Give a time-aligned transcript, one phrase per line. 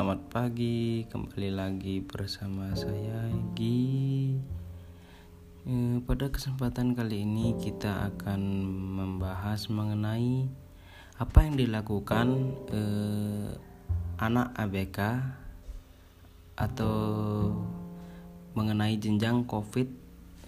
[0.00, 1.04] selamat pagi.
[1.12, 4.32] Kembali lagi bersama saya Gi.
[5.68, 8.40] E, pada kesempatan kali ini kita akan
[8.96, 10.48] membahas mengenai
[11.20, 12.82] apa yang dilakukan e,
[14.24, 15.20] anak ABK
[16.56, 16.96] atau
[18.56, 19.88] mengenai jenjang COVID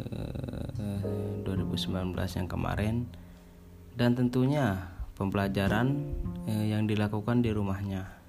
[0.00, 0.06] e,
[1.44, 3.04] 2019 yang kemarin
[3.92, 4.88] dan tentunya
[5.20, 6.16] pembelajaran
[6.48, 8.23] yang dilakukan di rumahnya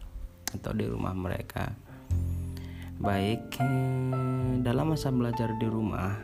[0.57, 1.75] atau di rumah mereka.
[2.95, 6.15] Baik, eh, dalam masa belajar di rumah,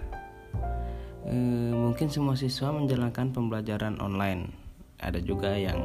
[1.28, 4.50] eh, mungkin semua siswa menjalankan pembelajaran online.
[5.02, 5.82] Ada juga yang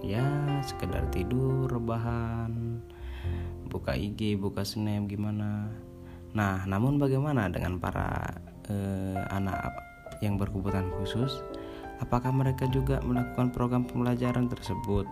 [0.00, 0.24] ya
[0.64, 2.80] sekedar tidur, rebahan,
[3.68, 5.68] buka IG, buka Snap gimana.
[6.34, 8.34] Nah, namun bagaimana dengan para
[8.70, 9.74] eh, anak
[10.22, 11.42] yang berkebutuhan khusus?
[12.00, 15.04] Apakah mereka juga melakukan program pembelajaran tersebut?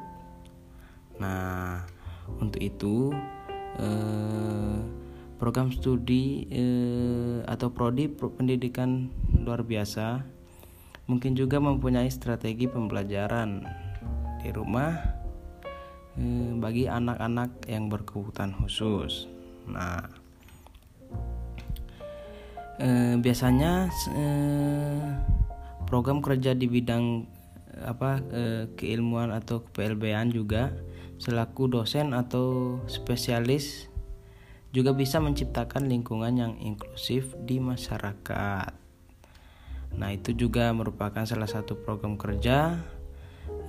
[2.48, 3.12] Untuk itu,
[3.77, 4.80] eh,
[5.36, 10.24] program studi eh, atau prodi pendidikan luar biasa
[11.12, 13.69] mungkin juga mempunyai strategi pembelajaran
[14.41, 14.96] di rumah
[16.16, 19.28] eh, bagi anak-anak yang berkebutuhan khusus.
[19.69, 20.08] Nah,
[23.20, 23.92] biasanya
[25.84, 27.28] program kerja di bidang
[27.84, 28.24] apa
[28.80, 30.72] keilmuan atau PLBan juga
[31.19, 33.91] selaku dosen atau spesialis
[34.70, 38.72] juga bisa menciptakan lingkungan yang inklusif di masyarakat.
[39.97, 42.78] Nah, itu juga merupakan salah satu program kerja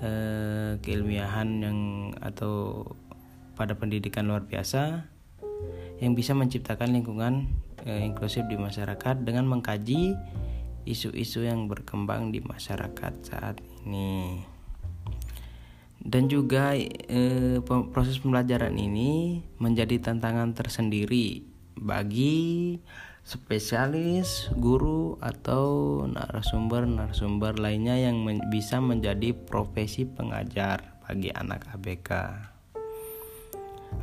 [0.04, 1.80] eh, keilmiahan yang
[2.20, 2.84] atau
[3.56, 5.08] pada pendidikan luar biasa
[6.00, 7.48] yang bisa menciptakan lingkungan
[7.88, 10.16] eh, inklusif di masyarakat dengan mengkaji
[10.88, 14.44] isu-isu yang berkembang di masyarakat saat ini
[16.10, 17.62] dan juga e,
[17.94, 21.46] proses pembelajaran ini menjadi tantangan tersendiri
[21.78, 22.82] bagi
[23.22, 32.10] spesialis, guru atau narasumber-narasumber lainnya yang men bisa menjadi profesi pengajar bagi anak ABK.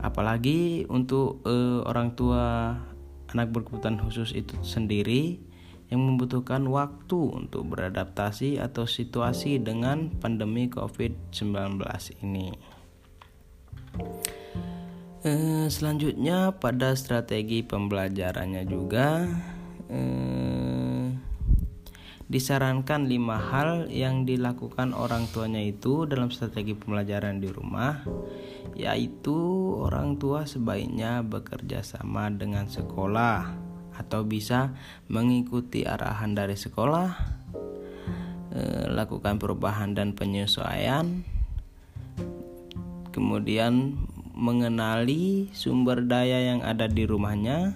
[0.06, 2.78] Apalagi untuk e, orang tua
[3.34, 5.42] anak berkebutuhan khusus itu sendiri
[5.90, 11.78] yang membutuhkan waktu untuk beradaptasi atau situasi dengan pandemi COVID-19
[12.26, 12.50] ini.
[15.26, 19.26] Eh, selanjutnya pada strategi pembelajarannya juga
[19.90, 21.10] eh,
[22.26, 28.02] disarankan lima hal yang dilakukan orang tuanya itu dalam strategi pembelajaran di rumah
[28.74, 29.34] yaitu
[29.78, 33.65] orang tua sebaiknya bekerja sama dengan sekolah
[33.96, 34.76] atau bisa
[35.08, 37.08] mengikuti arahan dari sekolah,
[38.52, 41.24] eh, lakukan perubahan dan penyesuaian,
[43.10, 43.96] kemudian
[44.36, 47.72] mengenali sumber daya yang ada di rumahnya,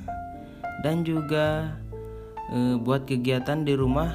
[0.85, 1.77] dan juga
[2.53, 4.13] eh, buat kegiatan di rumah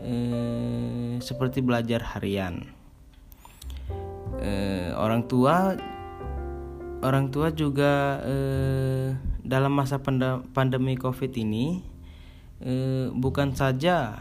[0.00, 2.64] eh, seperti belajar harian.
[4.92, 5.74] orang tua
[7.02, 8.22] orang tua juga
[9.42, 9.98] dalam masa
[10.54, 11.82] pandemi COVID ini
[12.62, 14.14] eh, bukan saja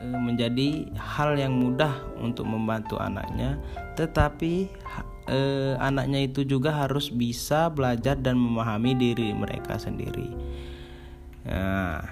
[0.00, 3.60] eh, menjadi hal yang mudah untuk membantu anaknya,
[3.94, 4.72] tetapi
[5.28, 10.32] eh, anaknya itu juga harus bisa belajar dan memahami diri mereka sendiri.
[11.42, 12.02] Nah,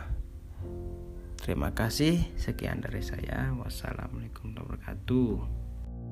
[1.41, 2.21] terima kasih.
[2.35, 3.55] Sekian dari saya.
[3.57, 5.39] Wassalamualaikum warahmatullahi